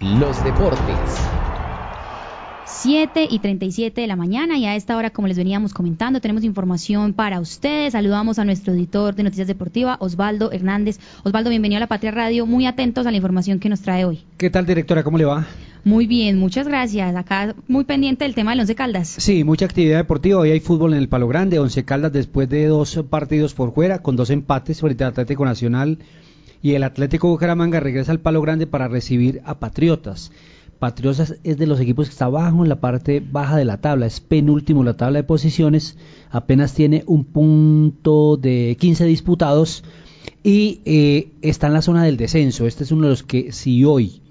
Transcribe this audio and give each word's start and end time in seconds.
los 0.00 0.44
deportes. 0.44 0.94
7 2.66 3.26
y 3.28 3.40
37 3.40 4.00
de 4.00 4.06
la 4.06 4.14
mañana 4.14 4.56
y 4.56 4.64
a 4.64 4.76
esta 4.76 4.96
hora, 4.96 5.10
como 5.10 5.26
les 5.26 5.36
veníamos 5.36 5.74
comentando, 5.74 6.20
tenemos 6.20 6.44
información 6.44 7.12
para 7.12 7.40
ustedes. 7.40 7.94
Saludamos 7.94 8.38
a 8.38 8.44
nuestro 8.44 8.74
editor 8.74 9.16
de 9.16 9.24
Noticias 9.24 9.48
Deportivas, 9.48 9.96
Osvaldo 10.00 10.52
Hernández. 10.52 11.00
Osvaldo, 11.24 11.50
bienvenido 11.50 11.78
a 11.78 11.80
la 11.80 11.86
Patria 11.88 12.12
Radio. 12.12 12.46
Muy 12.46 12.66
atentos 12.66 13.06
a 13.06 13.10
la 13.10 13.16
información 13.16 13.58
que 13.58 13.68
nos 13.68 13.80
trae 13.80 14.04
hoy. 14.04 14.20
¿Qué 14.36 14.50
tal, 14.50 14.66
directora? 14.66 15.02
¿Cómo 15.02 15.18
le 15.18 15.24
va? 15.24 15.46
Muy 15.82 16.06
bien, 16.06 16.38
muchas 16.38 16.68
gracias. 16.68 17.16
Acá 17.16 17.56
muy 17.66 17.82
pendiente 17.82 18.24
del 18.24 18.36
tema 18.36 18.52
del 18.52 18.60
Once 18.60 18.76
Caldas. 18.76 19.08
Sí, 19.08 19.42
mucha 19.42 19.64
actividad 19.64 19.96
deportiva. 19.96 20.38
Hoy 20.38 20.52
hay 20.52 20.60
fútbol 20.60 20.92
en 20.92 21.00
el 21.00 21.08
Palo 21.08 21.26
Grande. 21.26 21.58
Once 21.58 21.84
Caldas 21.84 22.12
después 22.12 22.48
de 22.48 22.66
dos 22.66 23.02
partidos 23.10 23.54
por 23.54 23.74
fuera, 23.74 23.98
con 24.00 24.14
dos 24.14 24.30
empates 24.30 24.80
frente 24.80 25.02
al 25.02 25.10
Atlético 25.10 25.44
Nacional 25.44 25.98
y 26.62 26.72
el 26.72 26.82
Atlético 26.82 27.28
Bucaramanga 27.28 27.80
regresa 27.80 28.12
al 28.12 28.20
Palo 28.20 28.40
Grande 28.40 28.66
para 28.66 28.88
recibir 28.88 29.40
a 29.44 29.58
Patriotas. 29.58 30.32
Patriotas 30.78 31.34
es 31.42 31.58
de 31.58 31.66
los 31.66 31.80
equipos 31.80 32.06
que 32.06 32.12
está 32.12 32.26
abajo 32.26 32.62
en 32.62 32.68
la 32.68 32.80
parte 32.80 33.20
baja 33.20 33.56
de 33.56 33.64
la 33.64 33.80
tabla, 33.80 34.06
es 34.06 34.20
penúltimo 34.20 34.80
en 34.80 34.86
la 34.86 34.96
tabla 34.96 35.18
de 35.18 35.24
posiciones, 35.24 35.96
apenas 36.30 36.74
tiene 36.74 37.02
un 37.06 37.24
punto 37.24 38.36
de 38.36 38.76
15 38.78 39.04
disputados 39.06 39.82
y 40.44 40.80
eh, 40.84 41.30
está 41.42 41.66
en 41.66 41.72
la 41.72 41.82
zona 41.82 42.04
del 42.04 42.16
descenso. 42.16 42.66
Este 42.66 42.84
es 42.84 42.92
uno 42.92 43.04
de 43.04 43.10
los 43.10 43.24
que 43.24 43.50
si 43.50 43.84
hoy 43.84 44.22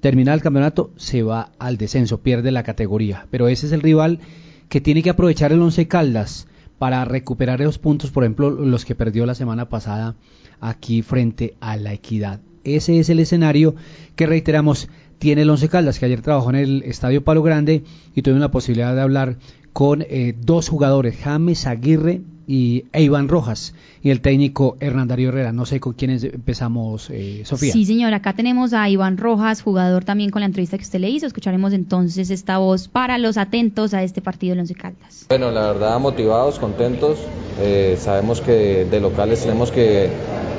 termina 0.00 0.34
el 0.34 0.42
campeonato 0.42 0.90
se 0.96 1.22
va 1.22 1.52
al 1.58 1.78
descenso, 1.78 2.18
pierde 2.18 2.50
la 2.50 2.62
categoría. 2.62 3.26
Pero 3.30 3.48
ese 3.48 3.66
es 3.66 3.72
el 3.72 3.80
rival 3.80 4.20
que 4.68 4.82
tiene 4.82 5.02
que 5.02 5.10
aprovechar 5.10 5.52
el 5.52 5.62
Once 5.62 5.88
Caldas 5.88 6.46
para 6.78 7.04
recuperar 7.04 7.60
esos 7.60 7.78
puntos, 7.78 8.10
por 8.10 8.24
ejemplo, 8.24 8.50
los 8.50 8.84
que 8.84 8.94
perdió 8.94 9.26
la 9.26 9.34
semana 9.34 9.68
pasada 9.68 10.14
aquí 10.60 11.02
frente 11.02 11.54
a 11.60 11.76
la 11.76 11.92
equidad. 11.92 12.40
Ese 12.64 12.98
es 12.98 13.08
el 13.10 13.20
escenario 13.20 13.76
que 14.16 14.26
reiteramos 14.26 14.88
tiene 15.18 15.42
el 15.42 15.50
Once 15.50 15.68
Caldas, 15.68 15.98
que 15.98 16.06
ayer 16.06 16.22
trabajó 16.22 16.50
en 16.50 16.56
el 16.56 16.82
Estadio 16.82 17.24
Palo 17.24 17.42
Grande 17.42 17.82
y 18.14 18.22
tuve 18.22 18.38
la 18.38 18.50
posibilidad 18.50 18.94
de 18.94 19.00
hablar 19.00 19.36
con 19.72 20.02
eh, 20.02 20.34
dos 20.40 20.68
jugadores, 20.68 21.16
James 21.22 21.66
Aguirre 21.66 22.22
y 22.46 22.84
e 22.92 23.02
Iván 23.02 23.28
Rojas 23.28 23.74
y 24.02 24.10
el 24.10 24.20
técnico 24.20 24.76
Hernandario 24.80 25.28
Herrera. 25.28 25.52
No 25.52 25.66
sé 25.66 25.80
con 25.80 25.94
quiénes 25.94 26.24
empezamos, 26.24 27.10
eh, 27.10 27.42
Sofía. 27.44 27.72
Sí, 27.72 27.84
señor, 27.84 28.14
acá 28.14 28.34
tenemos 28.34 28.72
a 28.72 28.88
Iván 28.88 29.18
Rojas, 29.18 29.62
jugador 29.62 30.04
también 30.04 30.30
con 30.30 30.40
la 30.40 30.46
entrevista 30.46 30.78
que 30.78 30.84
usted 30.84 31.00
le 31.00 31.10
hizo. 31.10 31.26
Escucharemos 31.26 31.72
entonces 31.72 32.30
esta 32.30 32.58
voz 32.58 32.88
para 32.88 33.18
los 33.18 33.36
atentos 33.36 33.94
a 33.94 34.02
este 34.02 34.22
partido 34.22 34.54
de 34.54 34.60
Once 34.60 34.74
Caldas. 34.74 35.26
Bueno, 35.28 35.50
la 35.50 35.72
verdad, 35.72 35.98
motivados, 35.98 36.58
contentos. 36.58 37.18
Eh, 37.60 37.96
sabemos 37.98 38.40
que 38.40 38.86
de 38.90 39.00
locales 39.00 39.42
tenemos 39.42 39.72
que 39.72 40.08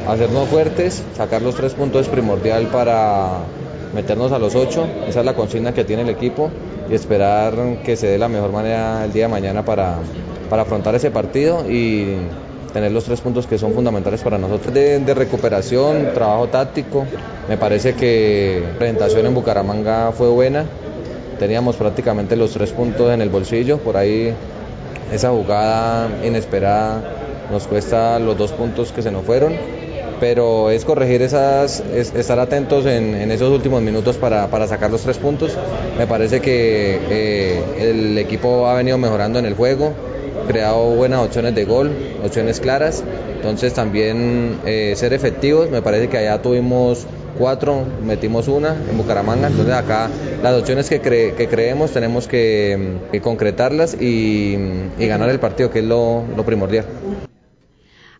hacernos 0.07 0.47
fuertes, 0.49 1.03
sacar 1.15 1.41
los 1.41 1.55
tres 1.55 1.73
puntos 1.73 2.01
es 2.01 2.07
primordial 2.07 2.67
para 2.67 3.43
meternos 3.93 4.31
a 4.31 4.39
los 4.39 4.55
ocho, 4.55 4.87
esa 5.07 5.19
es 5.19 5.25
la 5.25 5.33
consigna 5.33 5.73
que 5.73 5.83
tiene 5.83 6.03
el 6.03 6.09
equipo 6.09 6.49
y 6.89 6.93
esperar 6.93 7.53
que 7.83 7.95
se 7.95 8.07
dé 8.07 8.17
la 8.17 8.27
mejor 8.27 8.51
manera 8.51 9.03
el 9.05 9.13
día 9.13 9.23
de 9.23 9.29
mañana 9.29 9.63
para, 9.63 9.97
para 10.49 10.63
afrontar 10.63 10.95
ese 10.95 11.11
partido 11.11 11.69
y 11.69 12.17
tener 12.73 12.91
los 12.91 13.05
tres 13.05 13.21
puntos 13.21 13.47
que 13.47 13.57
son 13.57 13.73
fundamentales 13.73 14.21
para 14.21 14.37
nosotros. 14.37 14.73
De, 14.73 14.99
de, 14.99 15.13
recuperación, 15.13 16.13
trabajo 16.13 16.47
táctico, 16.47 17.05
me 17.49 17.57
parece 17.57 17.95
que 17.95 18.61
la 18.73 18.77
presentación 18.77 19.25
en 19.25 19.33
Bucaramanga 19.33 20.11
fue 20.11 20.29
buena, 20.29 20.65
teníamos 21.39 21.75
prácticamente 21.75 22.35
los 22.35 22.51
tres 22.51 22.71
puntos 22.71 23.11
en 23.13 23.21
el 23.21 23.29
bolsillo, 23.29 23.77
por 23.77 23.97
ahí 23.97 24.33
esa 25.11 25.29
jugada 25.29 26.09
inesperada 26.25 27.01
nos 27.51 27.65
cuesta 27.65 28.19
los 28.19 28.37
dos 28.37 28.51
puntos 28.51 28.91
que 28.91 29.01
se 29.01 29.09
nos 29.09 29.23
fueron 29.23 29.53
pero 30.19 30.69
es 30.69 30.85
corregir 30.85 31.21
esas, 31.21 31.79
es 31.79 32.13
estar 32.13 32.39
atentos 32.39 32.85
en, 32.85 33.31
esos 33.31 33.51
últimos 33.51 33.81
minutos 33.81 34.17
para, 34.17 34.47
para, 34.47 34.67
sacar 34.67 34.91
los 34.91 35.01
tres 35.01 35.17
puntos. 35.17 35.57
Me 35.97 36.07
parece 36.07 36.39
que 36.39 36.99
eh, 37.09 37.63
el 37.79 38.17
equipo 38.17 38.67
ha 38.67 38.75
venido 38.75 38.97
mejorando 38.97 39.39
en 39.39 39.45
el 39.45 39.53
juego, 39.53 39.93
creado 40.47 40.95
buenas 40.95 41.25
opciones 41.25 41.55
de 41.55 41.65
gol, 41.65 41.91
opciones 42.23 42.59
claras, 42.59 43.03
entonces 43.35 43.73
también 43.73 44.59
eh, 44.65 44.93
ser 44.95 45.13
efectivos, 45.13 45.69
me 45.69 45.81
parece 45.81 46.07
que 46.07 46.17
allá 46.17 46.41
tuvimos 46.41 47.05
cuatro, 47.37 47.83
metimos 48.03 48.47
una 48.47 48.75
en 48.89 48.97
Bucaramanga, 48.97 49.47
entonces 49.47 49.73
acá 49.75 50.09
las 50.41 50.53
opciones 50.59 50.89
que, 50.89 51.01
cre 51.01 51.33
que 51.35 51.47
creemos 51.47 51.91
tenemos 51.91 52.27
que, 52.27 52.97
concretarlas 53.21 53.95
y, 53.99 54.57
ganar 54.97 55.29
el 55.29 55.39
partido, 55.39 55.69
que 55.69 55.79
es 55.79 55.85
lo 55.85 56.25
primordial. 56.45 56.85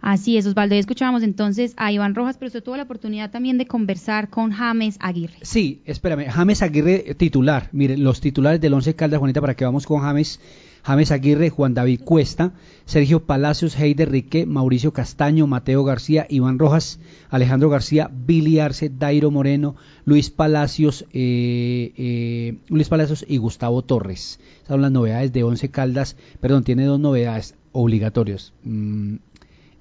Así 0.02 0.38
es, 0.38 0.46
Osvaldo. 0.46 0.75
Y 0.75 0.80
escuchábamos 0.80 1.24
entonces 1.24 1.74
a 1.78 1.91
Iván 1.91 2.16
Rojas, 2.16 2.38
pero 2.38 2.47
usted 2.47 2.63
tuvo 2.63 2.78
la 2.78 2.84
oportunidad 2.84 3.31
también 3.31 3.58
de 3.58 3.66
conversar 3.66 4.30
con 4.30 4.52
James 4.52 4.97
Aguirre. 5.00 5.38
Sí, 5.41 5.81
espérame, 5.85 6.30
James 6.30 6.62
Aguirre 6.62 7.16
titular. 7.16 7.69
Mire, 7.72 7.97
los 7.97 8.22
titulares 8.22 8.62
del 8.62 8.74
Once 8.74 8.96
Caldas, 8.96 9.19
Juanita, 9.19 9.41
para 9.41 9.56
que 9.56 9.66
vamos 9.66 9.85
con 9.85 10.02
James. 10.02 10.40
James 10.88 11.12
Aguirre, 11.12 11.50
Juan 11.50 11.74
David 11.74 12.00
Cuesta, 12.06 12.53
Sergio 12.85 13.25
Palacios, 13.25 13.78
Heider 13.78 14.09
Rique, 14.09 14.46
Mauricio 14.46 14.94
Castaño, 14.94 15.46
Mateo 15.46 15.84
García, 15.84 16.25
Iván 16.29 16.59
Rojas, 16.59 17.00
Alejandro 17.29 17.69
García, 17.69 18.09
Billy 18.09 18.59
Arce, 18.59 18.90
Dairo 18.90 19.29
Moreno, 19.29 19.75
Luis 20.06 20.29
Palacios, 20.29 21.03
eh, 21.12 21.91
eh, 21.97 22.58
Luis 22.69 22.88
Palacios 22.88 23.25
y 23.28 23.35
Gustavo 23.35 23.81
Torres. 23.81 24.40
Esas 24.59 24.68
son 24.68 24.81
las 24.81 24.91
novedades 24.91 25.34
de 25.34 25.44
Once 25.44 25.69
Caldas. 25.69 26.16
Perdón, 26.40 26.64
tiene 26.64 26.85
dos 26.85 27.02
novedades 27.02 27.56
obligatorios. 27.74 28.53
Mm, 28.64 29.16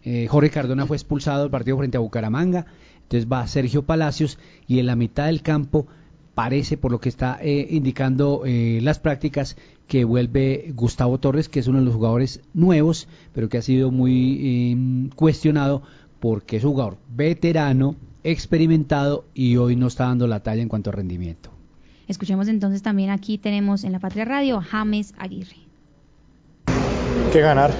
eh, 0.06 0.28
Jorge 0.28 0.50
Cardona 0.50 0.86
fue 0.86 0.96
expulsado 0.96 1.42
del 1.42 1.50
partido 1.50 1.76
frente 1.76 1.96
a 1.96 2.00
Bucaramanga, 2.00 2.64
entonces 3.02 3.28
va 3.30 3.44
Sergio 3.48 3.82
Palacios 3.82 4.38
y 4.68 4.78
en 4.78 4.86
la 4.86 4.94
mitad 4.94 5.26
del 5.26 5.42
campo 5.42 5.88
parece, 6.32 6.76
por 6.76 6.92
lo 6.92 7.00
que 7.00 7.08
está 7.08 7.40
eh, 7.42 7.66
indicando 7.70 8.42
eh, 8.46 8.78
las 8.82 9.00
prácticas, 9.00 9.56
que 9.88 10.04
vuelve 10.04 10.72
Gustavo 10.76 11.18
Torres, 11.18 11.48
que 11.48 11.58
es 11.58 11.66
uno 11.66 11.80
de 11.80 11.84
los 11.84 11.94
jugadores 11.94 12.40
nuevos, 12.54 13.08
pero 13.34 13.48
que 13.48 13.58
ha 13.58 13.62
sido 13.62 13.90
muy 13.90 14.70
em, 14.70 15.10
cuestionado 15.10 15.82
porque 16.20 16.58
es 16.58 16.64
un 16.64 16.72
jugador 16.72 16.98
veterano, 17.08 17.96
experimentado 18.22 19.24
y 19.34 19.56
hoy 19.56 19.74
no 19.74 19.88
está 19.88 20.04
dando 20.04 20.28
la 20.28 20.40
talla 20.40 20.62
en 20.62 20.68
cuanto 20.68 20.90
a 20.90 20.92
rendimiento. 20.92 21.50
Escuchemos 22.06 22.46
entonces 22.46 22.80
también 22.80 23.10
aquí 23.10 23.38
tenemos 23.38 23.82
en 23.82 23.90
la 23.90 23.98
Patria 23.98 24.24
Radio 24.24 24.58
a 24.58 24.62
James 24.62 25.14
Aguirre. 25.18 25.56
Que 27.32 27.40
ganar, 27.40 27.72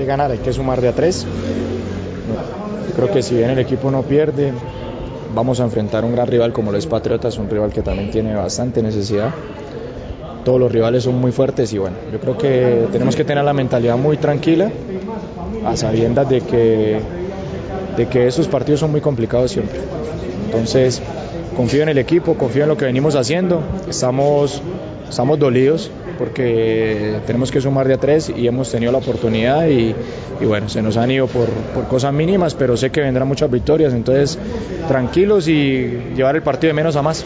que 0.00 0.06
ganar, 0.06 0.30
hay 0.30 0.38
que 0.38 0.52
sumar 0.52 0.80
de 0.80 0.88
a 0.88 0.92
tres. 0.92 1.26
Creo 2.96 3.10
que 3.10 3.22
si 3.22 3.36
bien 3.36 3.50
el 3.50 3.58
equipo 3.58 3.90
no 3.90 4.02
pierde, 4.02 4.52
vamos 5.34 5.60
a 5.60 5.64
enfrentar 5.64 6.04
un 6.04 6.12
gran 6.12 6.26
rival 6.26 6.52
como 6.52 6.72
lo 6.72 6.78
es 6.78 6.86
Patriotas, 6.86 7.38
un 7.38 7.48
rival 7.50 7.70
que 7.70 7.82
también 7.82 8.10
tiene 8.10 8.34
bastante 8.34 8.82
necesidad. 8.82 9.30
Todos 10.44 10.58
los 10.58 10.72
rivales 10.72 11.04
son 11.04 11.20
muy 11.20 11.32
fuertes 11.32 11.72
y 11.72 11.78
bueno, 11.78 11.96
yo 12.10 12.18
creo 12.18 12.38
que 12.38 12.86
tenemos 12.90 13.14
que 13.14 13.24
tener 13.24 13.44
la 13.44 13.52
mentalidad 13.52 13.96
muy 13.96 14.16
tranquila, 14.16 14.70
a 15.66 15.76
sabiendas 15.76 16.28
de 16.30 16.40
que, 16.40 17.00
de 17.96 18.08
que 18.08 18.26
esos 18.26 18.48
partidos 18.48 18.80
son 18.80 18.90
muy 18.90 19.02
complicados 19.02 19.50
siempre. 19.50 19.80
Entonces, 20.46 21.02
confío 21.56 21.82
en 21.82 21.90
el 21.90 21.98
equipo, 21.98 22.34
confío 22.34 22.62
en 22.62 22.70
lo 22.70 22.76
que 22.78 22.86
venimos 22.86 23.16
haciendo, 23.16 23.60
estamos, 23.86 24.62
estamos 25.10 25.38
dolidos, 25.38 25.90
porque 26.20 27.16
tenemos 27.26 27.50
que 27.50 27.62
sumar 27.62 27.88
de 27.88 27.94
a 27.94 27.96
tres 27.96 28.30
y 28.36 28.46
hemos 28.46 28.70
tenido 28.70 28.92
la 28.92 28.98
oportunidad 28.98 29.66
y, 29.66 29.94
y 30.38 30.44
bueno, 30.44 30.68
se 30.68 30.82
nos 30.82 30.98
han 30.98 31.10
ido 31.10 31.26
por, 31.26 31.48
por, 31.48 31.88
cosas 31.88 32.12
mínimas, 32.12 32.54
pero 32.54 32.76
sé 32.76 32.90
que 32.90 33.00
vendrán 33.00 33.26
muchas 33.26 33.50
victorias, 33.50 33.94
entonces 33.94 34.38
tranquilos 34.86 35.48
y 35.48 36.12
llevar 36.14 36.36
el 36.36 36.42
partido 36.42 36.68
de 36.68 36.74
menos 36.74 36.94
a 36.96 37.00
más. 37.00 37.24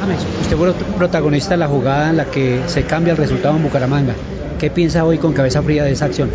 James, 0.00 0.20
usted 0.42 0.54
fue 0.54 0.74
protagonista 0.98 1.52
de 1.52 1.56
la 1.56 1.66
jugada 1.66 2.10
en 2.10 2.18
la 2.18 2.26
que 2.26 2.60
se 2.66 2.82
cambia 2.82 3.12
el 3.12 3.16
resultado 3.16 3.56
en 3.56 3.62
Bucaramanga. 3.62 4.12
¿Qué 4.58 4.70
piensa 4.70 5.06
hoy 5.06 5.16
con 5.16 5.32
cabeza 5.32 5.62
fría 5.62 5.84
de 5.84 5.92
esa 5.92 6.04
acción? 6.04 6.28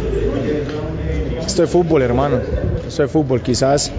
Esto 1.46 1.64
es 1.64 1.70
fútbol, 1.70 2.02
hermano. 2.02 2.40
Esto 2.88 3.04
es 3.04 3.12
fútbol. 3.12 3.44
Quizás 3.44 3.92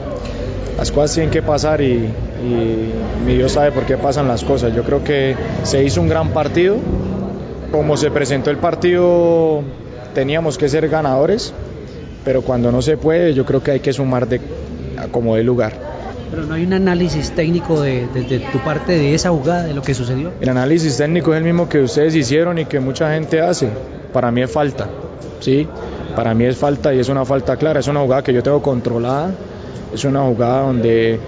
las 0.76 0.90
cosas 0.90 1.14
tienen 1.14 1.30
que 1.30 1.42
pasar 1.42 1.80
y, 1.80 1.92
y 1.92 2.92
mi 3.24 3.36
Dios 3.36 3.52
sabe 3.52 3.70
por 3.70 3.84
qué 3.84 3.96
pasan 3.96 4.26
las 4.26 4.42
cosas. 4.42 4.74
Yo 4.74 4.82
creo 4.82 5.04
que 5.04 5.36
se 5.62 5.84
hizo 5.84 6.00
un 6.00 6.08
gran 6.08 6.30
partido, 6.30 6.78
como 7.72 7.96
se 7.96 8.10
presentó 8.10 8.50
el 8.50 8.58
partido, 8.58 9.62
teníamos 10.14 10.58
que 10.58 10.68
ser 10.68 10.88
ganadores, 10.88 11.52
pero 12.24 12.42
cuando 12.42 12.70
no 12.70 12.82
se 12.82 12.96
puede, 12.96 13.34
yo 13.34 13.44
creo 13.44 13.62
que 13.62 13.72
hay 13.72 13.80
que 13.80 13.92
sumar 13.92 14.28
de 14.28 14.40
como 15.10 15.34
de 15.34 15.42
lugar. 15.42 15.72
Pero 16.30 16.44
no 16.44 16.54
hay 16.54 16.64
un 16.64 16.72
análisis 16.74 17.32
técnico 17.32 17.80
de, 17.80 18.06
de, 18.08 18.22
de, 18.22 18.38
tu 18.38 18.58
parte 18.58 18.92
de 18.92 19.14
esa 19.14 19.30
jugada, 19.30 19.64
de 19.64 19.74
lo 19.74 19.82
que 19.82 19.94
sucedió. 19.94 20.32
El 20.40 20.48
análisis 20.48 20.96
técnico 20.96 21.34
es 21.34 21.38
el 21.38 21.44
mismo 21.44 21.68
que 21.68 21.80
ustedes 21.80 22.14
hicieron 22.14 22.58
y 22.58 22.66
que 22.66 22.78
mucha 22.78 23.12
gente 23.12 23.40
hace. 23.40 23.68
Para 24.12 24.30
mí 24.30 24.42
es 24.42 24.50
falta, 24.50 24.88
¿sí? 25.40 25.66
Para 26.14 26.32
mí 26.34 26.44
es 26.44 26.56
falta 26.56 26.94
y 26.94 27.00
es 27.00 27.08
una 27.08 27.24
falta 27.24 27.56
clara. 27.56 27.80
Es 27.80 27.88
una 27.88 28.00
jugada 28.00 28.22
que 28.22 28.32
yo 28.32 28.42
tengo 28.42 28.62
controlada. 28.62 29.34
Es 29.92 30.04
una 30.04 30.22
jugada 30.22 30.62
donde 30.62 31.20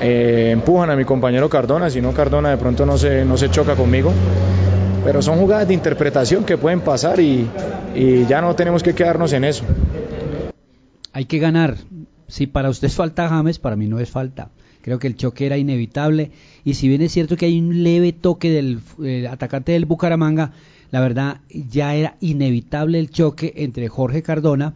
eh, 0.00 0.50
empujan 0.52 0.90
a 0.90 0.96
mi 0.96 1.04
compañero 1.04 1.48
Cardona, 1.48 1.90
si 1.90 2.00
no 2.00 2.12
Cardona 2.12 2.50
de 2.50 2.56
pronto 2.56 2.86
no 2.86 2.96
se, 2.98 3.24
no 3.24 3.36
se 3.36 3.50
choca 3.50 3.74
conmigo 3.74 4.12
pero 5.04 5.22
son 5.22 5.38
jugadas 5.38 5.68
de 5.68 5.74
interpretación 5.74 6.44
que 6.44 6.56
pueden 6.56 6.80
pasar 6.80 7.20
y, 7.20 7.48
ya 8.28 8.40
no 8.40 8.54
tenemos 8.54 8.82
que 8.82 8.94
quedarnos 8.94 9.32
en 9.32 9.44
eso. 9.44 9.64
Hay 11.12 11.26
que 11.26 11.38
ganar. 11.38 11.76
Si 12.28 12.46
para 12.46 12.70
usted 12.70 12.86
es 12.86 12.94
falta 12.94 13.28
James, 13.28 13.58
para 13.58 13.76
mí 13.76 13.86
no 13.86 13.98
es 13.98 14.10
falta. 14.10 14.50
Creo 14.80 14.98
que 14.98 15.06
el 15.06 15.16
choque 15.16 15.46
era 15.46 15.58
inevitable 15.58 16.30
y 16.64 16.74
si 16.74 16.88
bien 16.88 17.02
es 17.02 17.12
cierto 17.12 17.36
que 17.36 17.46
hay 17.46 17.58
un 17.58 17.84
leve 17.84 18.12
toque 18.12 18.50
del 18.50 19.26
atacante 19.26 19.72
del 19.72 19.84
Bucaramanga, 19.84 20.52
la 20.90 21.00
verdad 21.00 21.40
ya 21.50 21.94
era 21.94 22.16
inevitable 22.20 22.98
el 22.98 23.10
choque 23.10 23.52
entre 23.56 23.88
Jorge 23.88 24.22
Cardona 24.22 24.74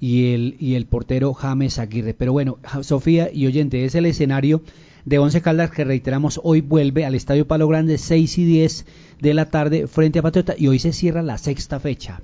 y 0.00 0.32
el, 0.32 0.56
y 0.58 0.74
el 0.74 0.86
portero 0.86 1.34
James 1.34 1.78
Aguirre. 1.78 2.14
Pero 2.14 2.32
bueno, 2.32 2.58
Sofía 2.82 3.30
y 3.32 3.46
oyente, 3.46 3.84
es 3.84 3.94
el 3.94 4.06
escenario 4.06 4.62
de 5.04 5.18
Once 5.18 5.40
Caldas 5.42 5.70
que 5.70 5.84
reiteramos 5.84 6.40
hoy 6.44 6.60
vuelve 6.60 7.04
al 7.04 7.14
Estadio 7.14 7.46
Palo 7.46 7.66
Grande 7.66 7.98
6 7.98 8.38
y 8.38 8.44
10 8.44 8.86
de 9.20 9.34
la 9.34 9.46
tarde 9.50 9.86
frente 9.86 10.20
a 10.20 10.22
Patriota 10.22 10.54
y 10.56 10.68
hoy 10.68 10.78
se 10.78 10.92
cierra 10.92 11.22
la 11.22 11.38
sexta 11.38 11.80
fecha. 11.80 12.20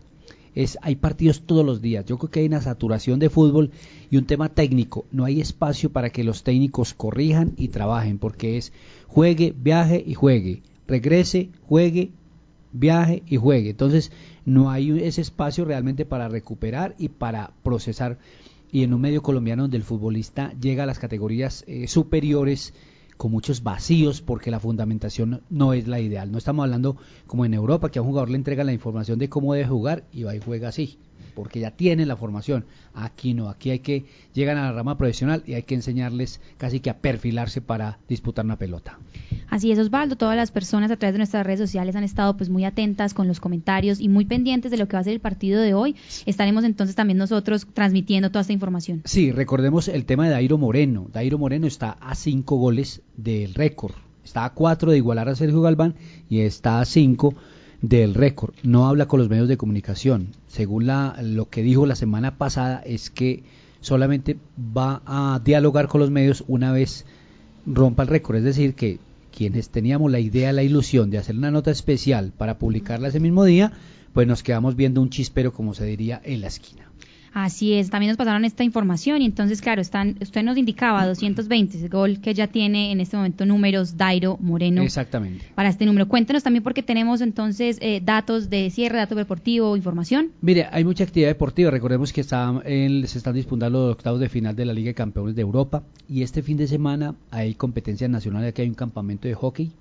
Es, 0.54 0.78
hay 0.82 0.96
partidos 0.96 1.42
todos 1.42 1.64
los 1.64 1.80
días. 1.80 2.04
Yo 2.06 2.18
creo 2.18 2.30
que 2.30 2.40
hay 2.40 2.46
una 2.46 2.60
saturación 2.60 3.18
de 3.18 3.30
fútbol 3.30 3.70
y 4.10 4.16
un 4.16 4.26
tema 4.26 4.48
técnico. 4.48 5.04
No 5.12 5.24
hay 5.24 5.40
espacio 5.40 5.90
para 5.90 6.10
que 6.10 6.24
los 6.24 6.42
técnicos 6.42 6.94
corrijan 6.94 7.52
y 7.56 7.68
trabajen 7.68 8.18
porque 8.18 8.56
es 8.56 8.72
juegue, 9.06 9.54
viaje 9.56 10.02
y 10.04 10.14
juegue. 10.14 10.62
Regrese, 10.86 11.50
juegue, 11.68 12.10
viaje 12.72 13.22
y 13.26 13.36
juegue. 13.36 13.70
Entonces 13.70 14.10
no 14.44 14.70
hay 14.70 14.98
ese 15.00 15.20
espacio 15.20 15.64
realmente 15.64 16.04
para 16.06 16.28
recuperar 16.28 16.94
y 16.98 17.08
para 17.08 17.52
procesar. 17.62 18.18
Y 18.70 18.82
en 18.82 18.94
un 18.94 19.00
medio 19.00 19.22
colombiano 19.22 19.62
donde 19.62 19.76
el 19.76 19.82
futbolista 19.82 20.52
llega 20.60 20.82
a 20.82 20.86
las 20.86 20.98
categorías 20.98 21.64
eh, 21.66 21.88
superiores 21.88 22.74
con 23.16 23.32
muchos 23.32 23.62
vacíos 23.62 24.22
porque 24.22 24.50
la 24.50 24.60
fundamentación 24.60 25.42
no 25.50 25.72
es 25.72 25.88
la 25.88 26.00
ideal. 26.00 26.30
No 26.30 26.38
estamos 26.38 26.64
hablando 26.64 26.96
como 27.26 27.44
en 27.44 27.54
Europa 27.54 27.90
que 27.90 27.98
a 27.98 28.02
un 28.02 28.08
jugador 28.08 28.30
le 28.30 28.36
entrega 28.36 28.64
la 28.64 28.72
información 28.72 29.18
de 29.18 29.28
cómo 29.28 29.54
debe 29.54 29.66
jugar 29.66 30.04
y 30.12 30.22
va 30.22 30.36
y 30.36 30.40
juega 30.40 30.68
así 30.68 30.98
porque 31.38 31.60
ya 31.60 31.70
tienen 31.70 32.08
la 32.08 32.16
formación. 32.16 32.64
Aquí 32.94 33.32
no, 33.32 33.48
aquí 33.48 33.70
hay 33.70 33.78
que 33.78 34.06
llegar 34.34 34.56
a 34.56 34.62
la 34.62 34.72
rama 34.72 34.98
profesional 34.98 35.44
y 35.46 35.54
hay 35.54 35.62
que 35.62 35.76
enseñarles 35.76 36.40
casi 36.56 36.80
que 36.80 36.90
a 36.90 36.98
perfilarse 36.98 37.60
para 37.60 38.00
disputar 38.08 38.44
una 38.44 38.58
pelota. 38.58 38.98
Así 39.50 39.72
es, 39.72 39.78
Osvaldo. 39.78 40.16
Todas 40.16 40.36
las 40.36 40.50
personas 40.50 40.90
a 40.90 40.96
través 40.96 41.14
de 41.14 41.18
nuestras 41.18 41.46
redes 41.46 41.60
sociales 41.60 41.96
han 41.96 42.04
estado 42.04 42.36
pues 42.36 42.50
muy 42.50 42.64
atentas 42.64 43.14
con 43.14 43.28
los 43.28 43.40
comentarios 43.40 44.00
y 44.00 44.08
muy 44.08 44.24
pendientes 44.24 44.70
de 44.70 44.76
lo 44.76 44.88
que 44.88 44.96
va 44.96 45.00
a 45.00 45.04
ser 45.04 45.14
el 45.14 45.20
partido 45.20 45.60
de 45.60 45.74
hoy. 45.74 45.96
Estaremos 46.26 46.64
entonces 46.64 46.94
también 46.94 47.18
nosotros 47.18 47.66
transmitiendo 47.72 48.30
toda 48.30 48.42
esta 48.42 48.52
información. 48.52 49.02
Sí, 49.04 49.32
recordemos 49.32 49.88
el 49.88 50.04
tema 50.04 50.26
de 50.26 50.30
Dairo 50.30 50.58
Moreno. 50.58 51.08
Dairo 51.12 51.38
Moreno 51.38 51.66
está 51.66 51.92
a 51.92 52.14
cinco 52.14 52.56
goles 52.56 53.02
del 53.16 53.54
récord. 53.54 53.94
Está 54.24 54.44
a 54.44 54.52
cuatro 54.52 54.90
de 54.90 54.98
igualar 54.98 55.28
a 55.28 55.34
Sergio 55.34 55.62
Galván 55.62 55.94
y 56.28 56.40
está 56.40 56.80
a 56.80 56.84
cinco 56.84 57.34
del 57.80 58.14
récord. 58.14 58.54
No 58.62 58.86
habla 58.86 59.08
con 59.08 59.20
los 59.20 59.30
medios 59.30 59.48
de 59.48 59.56
comunicación. 59.56 60.28
Según 60.48 60.86
la, 60.86 61.16
lo 61.22 61.48
que 61.48 61.62
dijo 61.62 61.86
la 61.86 61.94
semana 61.94 62.36
pasada 62.36 62.82
es 62.84 63.08
que 63.08 63.42
solamente 63.80 64.36
va 64.58 65.00
a 65.06 65.40
dialogar 65.42 65.88
con 65.88 66.00
los 66.00 66.10
medios 66.10 66.44
una 66.48 66.72
vez 66.72 67.06
rompa 67.64 68.02
el 68.02 68.08
récord. 68.08 68.36
Es 68.36 68.44
decir, 68.44 68.74
que 68.74 68.98
quienes 69.30 69.70
teníamos 69.70 70.10
la 70.10 70.20
idea, 70.20 70.52
la 70.52 70.62
ilusión 70.62 71.10
de 71.10 71.18
hacer 71.18 71.36
una 71.36 71.50
nota 71.50 71.70
especial 71.70 72.32
para 72.36 72.58
publicarla 72.58 73.08
ese 73.08 73.20
mismo 73.20 73.44
día, 73.44 73.72
pues 74.12 74.26
nos 74.26 74.42
quedamos 74.42 74.76
viendo 74.76 75.00
un 75.00 75.10
chispero, 75.10 75.52
como 75.52 75.74
se 75.74 75.84
diría, 75.84 76.20
en 76.24 76.40
la 76.40 76.48
esquina. 76.48 76.90
Así 77.32 77.74
es, 77.74 77.90
también 77.90 78.08
nos 78.08 78.16
pasaron 78.16 78.44
esta 78.44 78.64
información 78.64 79.22
y 79.22 79.26
entonces, 79.26 79.60
claro, 79.60 79.80
están, 79.80 80.16
usted 80.20 80.42
nos 80.42 80.56
indicaba 80.56 81.06
220, 81.06 81.78
el 81.78 81.88
gol 81.88 82.20
que 82.20 82.34
ya 82.34 82.46
tiene 82.46 82.92
en 82.92 83.00
este 83.00 83.16
momento 83.16 83.46
números 83.46 83.96
Dairo 83.96 84.36
Moreno. 84.40 84.82
Exactamente. 84.82 85.44
Para 85.54 85.68
este 85.68 85.86
número. 85.86 86.08
Cuéntenos 86.08 86.42
también 86.42 86.62
porque 86.62 86.82
tenemos 86.82 87.20
entonces 87.20 87.78
eh, 87.80 88.00
datos 88.02 88.50
de 88.50 88.70
cierre, 88.70 88.98
datos 88.98 89.16
deportivo, 89.16 89.76
información. 89.76 90.32
Mire, 90.40 90.66
hay 90.70 90.84
mucha 90.84 91.04
actividad 91.04 91.28
deportiva. 91.28 91.70
Recordemos 91.70 92.12
que 92.12 92.20
está, 92.20 92.62
se 92.64 93.18
están 93.18 93.34
disputando 93.34 93.86
los 93.86 93.92
octavos 93.92 94.20
de 94.20 94.28
final 94.28 94.56
de 94.56 94.64
la 94.64 94.72
Liga 94.72 94.88
de 94.88 94.94
Campeones 94.94 95.34
de 95.34 95.42
Europa 95.42 95.82
y 96.08 96.22
este 96.22 96.42
fin 96.42 96.56
de 96.56 96.66
semana 96.66 97.14
hay 97.30 97.54
competencia 97.54 98.08
nacional, 98.08 98.44
aquí 98.44 98.62
hay 98.62 98.68
un 98.68 98.74
campamento 98.74 99.28
de 99.28 99.34
hockey. 99.34 99.72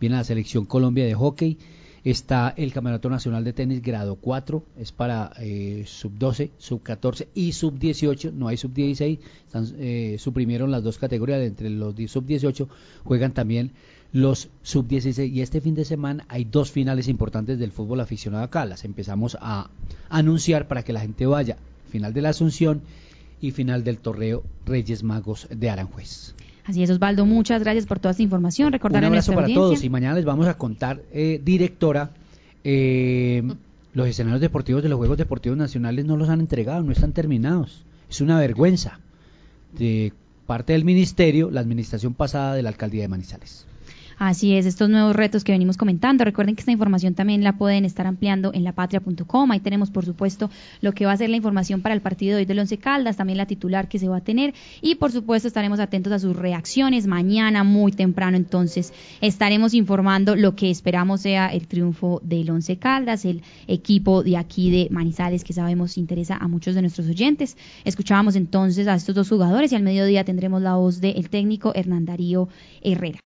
Viene 0.00 0.16
la 0.16 0.24
selección 0.24 0.64
Colombia 0.64 1.04
de 1.04 1.14
hockey 1.14 1.58
Está 2.04 2.52
el 2.56 2.72
Campeonato 2.72 3.08
Nacional 3.08 3.44
de 3.44 3.52
Tenis 3.52 3.80
grado 3.80 4.16
4, 4.16 4.64
es 4.76 4.90
para 4.90 5.32
eh, 5.38 5.84
sub 5.86 6.12
12, 6.18 6.50
sub 6.58 6.82
14 6.82 7.28
y 7.32 7.52
sub 7.52 7.78
18, 7.78 8.32
no 8.32 8.48
hay 8.48 8.56
sub 8.56 8.72
16, 8.72 9.20
eh, 9.78 10.16
suprimieron 10.18 10.72
las 10.72 10.82
dos 10.82 10.98
categorías, 10.98 11.42
entre 11.42 11.70
los 11.70 11.94
sub 12.10 12.26
18 12.26 12.68
juegan 13.04 13.32
también 13.34 13.70
los 14.12 14.48
sub 14.62 14.88
16 14.88 15.32
y 15.32 15.42
este 15.42 15.60
fin 15.60 15.76
de 15.76 15.84
semana 15.84 16.26
hay 16.28 16.44
dos 16.44 16.72
finales 16.72 17.06
importantes 17.06 17.60
del 17.60 17.70
fútbol 17.70 18.00
aficionado 18.00 18.42
acá, 18.42 18.66
las 18.66 18.84
empezamos 18.84 19.38
a 19.40 19.70
anunciar 20.08 20.66
para 20.66 20.82
que 20.82 20.92
la 20.92 21.00
gente 21.00 21.26
vaya, 21.26 21.56
final 21.88 22.12
de 22.12 22.22
la 22.22 22.30
Asunción 22.30 22.82
y 23.40 23.52
final 23.52 23.84
del 23.84 23.98
torneo 23.98 24.42
Reyes 24.66 25.04
Magos 25.04 25.46
de 25.50 25.70
Aranjuez. 25.70 26.34
Así 26.64 26.82
es, 26.82 26.90
Osvaldo, 26.90 27.26
muchas 27.26 27.62
gracias 27.62 27.86
por 27.86 27.98
toda 27.98 28.12
esta 28.12 28.22
información. 28.22 28.72
Recordar 28.72 29.02
Un 29.02 29.06
abrazo 29.06 29.32
para 29.32 29.48
todos 29.52 29.82
y 29.82 29.90
mañana 29.90 30.14
les 30.14 30.24
vamos 30.24 30.46
a 30.46 30.56
contar, 30.56 31.02
eh, 31.12 31.40
directora, 31.44 32.10
eh, 32.62 33.42
los 33.94 34.06
escenarios 34.06 34.40
deportivos 34.40 34.82
de 34.82 34.88
los 34.88 34.96
Juegos 34.96 35.18
Deportivos 35.18 35.58
Nacionales 35.58 36.04
no 36.04 36.16
los 36.16 36.28
han 36.28 36.40
entregado, 36.40 36.82
no 36.82 36.92
están 36.92 37.12
terminados. 37.12 37.84
Es 38.08 38.20
una 38.20 38.38
vergüenza 38.38 39.00
de 39.76 40.12
parte 40.46 40.72
del 40.72 40.84
ministerio, 40.84 41.50
la 41.50 41.60
administración 41.60 42.14
pasada 42.14 42.54
de 42.54 42.62
la 42.62 42.68
alcaldía 42.68 43.02
de 43.02 43.08
Manizales. 43.08 43.66
Así 44.18 44.54
es, 44.56 44.66
estos 44.66 44.88
nuevos 44.88 45.16
retos 45.16 45.44
que 45.44 45.52
venimos 45.52 45.76
comentando. 45.76 46.24
Recuerden 46.24 46.54
que 46.54 46.60
esta 46.60 46.72
información 46.72 47.14
también 47.14 47.42
la 47.42 47.56
pueden 47.56 47.84
estar 47.84 48.06
ampliando 48.06 48.52
en 48.54 48.64
lapatria.com. 48.64 49.50
Ahí 49.50 49.60
tenemos, 49.60 49.90
por 49.90 50.04
supuesto, 50.04 50.50
lo 50.80 50.92
que 50.92 51.06
va 51.06 51.12
a 51.12 51.16
ser 51.16 51.30
la 51.30 51.36
información 51.36 51.80
para 51.82 51.94
el 51.94 52.00
partido 52.00 52.36
de 52.36 52.42
hoy 52.42 52.44
del 52.46 52.58
Once 52.58 52.76
Caldas, 52.78 53.16
también 53.16 53.38
la 53.38 53.46
titular 53.46 53.88
que 53.88 53.98
se 53.98 54.08
va 54.08 54.18
a 54.18 54.20
tener. 54.20 54.54
Y, 54.80 54.96
por 54.96 55.12
supuesto, 55.12 55.48
estaremos 55.48 55.80
atentos 55.80 56.12
a 56.12 56.18
sus 56.18 56.36
reacciones. 56.36 57.06
Mañana, 57.06 57.64
muy 57.64 57.92
temprano, 57.92 58.36
entonces, 58.36 58.92
estaremos 59.20 59.74
informando 59.74 60.36
lo 60.36 60.54
que 60.54 60.70
esperamos 60.70 61.22
sea 61.22 61.48
el 61.48 61.66
triunfo 61.66 62.20
del 62.22 62.50
Once 62.50 62.76
Caldas, 62.76 63.24
el 63.24 63.42
equipo 63.66 64.22
de 64.22 64.36
aquí 64.36 64.70
de 64.70 64.88
Manizales, 64.90 65.44
que 65.44 65.52
sabemos 65.52 65.96
interesa 65.98 66.36
a 66.36 66.48
muchos 66.48 66.74
de 66.74 66.82
nuestros 66.82 67.08
oyentes. 67.08 67.56
Escuchábamos 67.84 68.36
entonces 68.36 68.86
a 68.88 68.94
estos 68.94 69.14
dos 69.14 69.28
jugadores 69.28 69.72
y 69.72 69.76
al 69.76 69.82
mediodía 69.82 70.24
tendremos 70.24 70.62
la 70.62 70.76
voz 70.76 71.00
del 71.00 71.30
técnico 71.30 71.72
Hernán 71.74 72.04
Darío 72.04 72.48
Herrera. 72.82 73.20